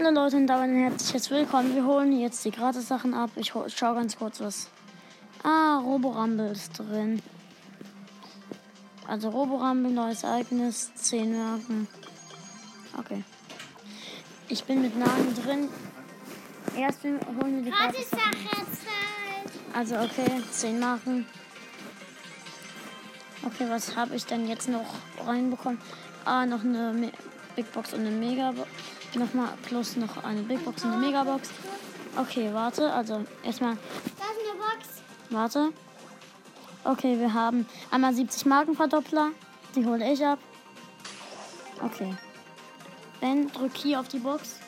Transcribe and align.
Hallo 0.00 0.10
Leute 0.10 0.36
und 0.36 0.46
damit 0.46 0.70
ein 0.70 0.76
herzliches 0.76 1.28
Willkommen. 1.28 1.74
Wir 1.74 1.84
holen 1.84 2.16
jetzt 2.20 2.44
die 2.44 2.52
Gratis-Sachen 2.52 3.14
ab. 3.14 3.30
Ich 3.34 3.50
schau 3.50 3.94
ganz 3.94 4.16
kurz 4.16 4.40
was. 4.40 4.68
Ah, 5.42 5.78
Roborumble 5.78 6.52
ist 6.52 6.78
drin. 6.78 7.20
Also 9.08 9.30
Roborumble, 9.30 9.90
neues 9.90 10.22
Ereignis, 10.22 10.94
10 10.94 11.36
Marken. 11.36 11.88
Okay. 12.96 13.24
Ich 14.46 14.62
bin 14.62 14.82
mit 14.82 14.96
Namen 14.96 15.34
drin. 15.34 15.68
Erst 16.76 17.02
holen 17.02 17.56
wir 17.56 17.62
die 17.64 17.70
Gratis-Sachen. 17.72 18.68
Also 19.74 19.96
okay, 19.96 20.30
10 20.52 20.78
Marken. 20.78 21.26
Okay, 23.44 23.66
was 23.68 23.96
habe 23.96 24.14
ich 24.14 24.24
denn 24.26 24.46
jetzt 24.46 24.68
noch 24.68 24.94
reinbekommen? 25.26 25.80
Ah, 26.24 26.46
noch 26.46 26.62
eine 26.62 27.10
Big 27.58 27.72
Box 27.72 27.92
und 27.92 28.06
eine 28.06 28.12
Mega 28.12 28.52
Box. 28.52 28.68
Nochmal 29.14 29.48
plus 29.64 29.96
noch 29.96 30.22
eine 30.22 30.42
Big 30.42 30.64
Box 30.64 30.84
und 30.84 30.92
eine 30.92 31.04
Mega 31.04 31.24
Box. 31.24 31.50
Okay, 32.16 32.50
warte. 32.52 32.92
Also 32.92 33.24
erstmal. 33.42 33.74
Da 33.74 34.24
ist 34.26 34.38
eine 34.48 34.60
Box. 34.60 35.02
Warte. 35.30 35.72
Okay, 36.84 37.18
wir 37.18 37.34
haben 37.34 37.66
einmal 37.90 38.14
70 38.14 38.46
Markenverdoppler. 38.46 39.32
Die 39.74 39.84
hole 39.84 40.08
ich 40.08 40.24
ab. 40.24 40.38
Okay. 41.82 42.14
Ben, 43.20 43.50
drück 43.50 43.76
hier 43.76 43.98
auf 43.98 44.06
die 44.06 44.20
Box. 44.20 44.60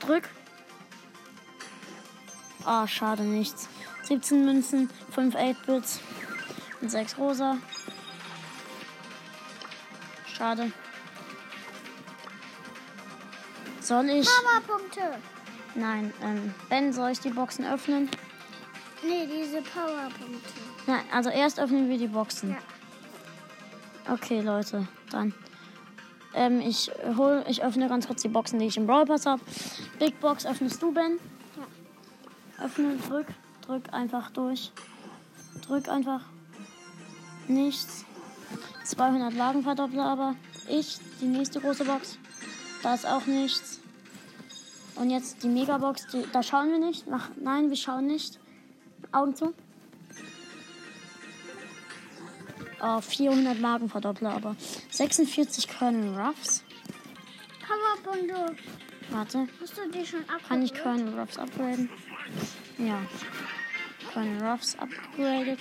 Drück. 0.00 0.28
Ah, 2.66 2.82
oh, 2.82 2.86
schade, 2.86 3.22
nichts. 3.22 3.66
17 4.02 4.44
Münzen, 4.44 4.90
5 5.12 5.34
8-Bits 5.34 6.00
und 6.82 6.90
6 6.90 7.16
rosa. 7.16 7.56
Schade. 10.26 10.70
Soll 13.80 14.08
ich. 14.10 14.28
Powerpunkte. 14.28 15.18
Nein, 15.74 16.12
ähm, 16.22 16.54
Ben, 16.68 16.92
soll 16.92 17.10
ich 17.10 17.20
die 17.20 17.30
Boxen 17.30 17.64
öffnen? 17.64 18.10
Nee, 19.02 19.26
diese 19.26 19.62
Powerpunkte. 19.62 20.50
Nein, 20.86 21.02
also 21.12 21.30
erst 21.30 21.58
öffnen 21.58 21.88
wir 21.88 21.96
die 21.96 22.08
Boxen. 22.08 22.50
Ja. 22.50 24.12
Okay, 24.12 24.40
Leute, 24.40 24.86
dann. 25.10 25.32
Ähm, 26.34 26.60
ich 26.60 26.90
hol, 27.16 27.44
ich 27.48 27.62
öffne 27.62 27.88
ganz 27.88 28.06
kurz 28.06 28.22
die 28.22 28.28
Boxen, 28.28 28.58
die 28.58 28.66
ich 28.66 28.76
im 28.76 28.86
Brawl 28.86 29.06
Pass 29.06 29.26
habe. 29.26 29.40
Big 29.98 30.20
Box 30.20 30.46
öffnest 30.46 30.82
du, 30.82 30.92
Ben? 30.92 31.18
Ja. 31.56 32.64
Öffne, 32.64 32.96
drück, 33.08 33.26
drück 33.66 33.92
einfach 33.92 34.30
durch. 34.30 34.72
Drück 35.66 35.88
einfach. 35.88 36.22
Nichts. 37.48 38.04
200 38.84 39.34
Lagenverdoppler, 39.34 40.04
aber 40.04 40.36
ich, 40.68 40.98
die 41.20 41.26
nächste 41.26 41.60
große 41.60 41.84
Box. 41.84 42.18
Da 42.82 42.94
ist 42.94 43.06
auch 43.06 43.26
nichts. 43.26 43.80
Und 44.96 45.10
jetzt 45.10 45.42
die 45.42 45.48
Megabox, 45.48 46.06
die, 46.08 46.24
da 46.32 46.42
schauen 46.42 46.70
wir 46.70 46.78
nicht. 46.78 47.06
Mach, 47.06 47.30
nein, 47.40 47.70
wir 47.70 47.76
schauen 47.76 48.06
nicht. 48.06 48.38
Augen 49.12 49.34
zu. 49.34 49.54
Oh, 52.82 53.00
400 53.00 53.60
Magenverdoppler, 53.60 54.30
aber 54.34 54.56
46 54.90 55.68
Colonel 55.68 56.18
Ruffs. 56.18 56.64
Powerpunkte. 57.66 58.56
Warte, 59.10 59.48
Hast 59.60 59.76
du 59.76 59.90
die 59.90 60.06
schon 60.06 60.20
abgeholt? 60.20 60.48
kann 60.48 60.62
ich 60.62 60.74
Colonel 60.74 61.18
Ruffs 61.18 61.38
upgraden? 61.38 61.90
Ja. 62.78 63.02
Colonel 64.12 64.42
Ruffs 64.42 64.76
upgraded. 64.78 65.58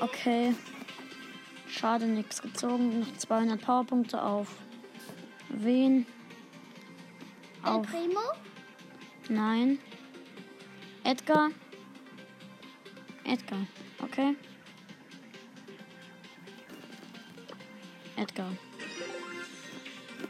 Okay. 0.00 0.54
Schade, 1.78 2.06
nichts 2.06 2.40
gezogen. 2.40 3.00
Noch 3.00 3.12
200 3.18 3.60
Powerpunkte 3.60 4.22
auf. 4.22 4.48
Wen? 5.50 6.06
El 7.62 7.70
Auf. 7.70 7.86
Primo? 7.86 8.20
Nein. 9.28 9.78
Edgar. 11.04 11.50
Edgar. 13.24 13.58
Okay. 14.02 14.36
Edgar. 18.16 18.50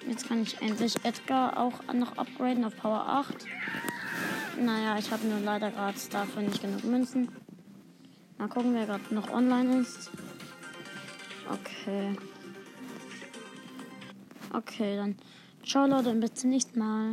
Jetzt 0.09 0.29
kann 0.29 0.43
ich 0.43 0.61
endlich 0.61 0.97
Edgar 1.05 1.59
auch 1.59 1.93
noch 1.93 2.19
upgraden 2.19 2.65
auf 2.65 2.77
Power 2.77 3.07
8. 3.07 3.47
Naja, 4.61 4.99
ich 4.99 5.13
habe 5.13 5.27
nur 5.27 5.41
leider 5.41 5.71
gerade 5.71 5.99
dafür 6.11 6.43
nicht 6.43 6.61
genug 6.61 6.83
Münzen. 6.83 7.31
Mal 8.37 8.49
gucken, 8.49 8.75
wer 8.75 8.87
gerade 8.87 9.15
noch 9.15 9.31
online 9.31 9.81
ist. 9.81 10.11
Okay. 11.51 12.17
Okay, 14.53 14.97
dann. 14.97 15.17
Ciao 15.65 15.87
Leute 15.87 16.11
und 16.11 16.21
bis 16.21 16.35
zum 16.35 16.51
nächsten 16.51 16.79
Mal. 16.79 17.13